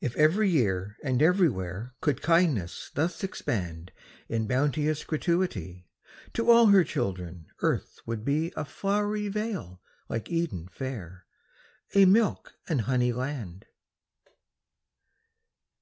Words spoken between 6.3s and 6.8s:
To all